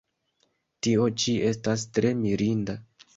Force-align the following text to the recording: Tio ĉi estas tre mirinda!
Tio 0.87 1.03
ĉi 1.23 1.35
estas 1.49 1.83
tre 1.99 2.15
mirinda! 2.23 2.77